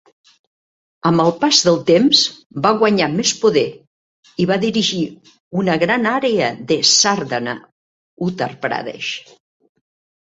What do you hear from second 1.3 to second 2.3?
pas del temps,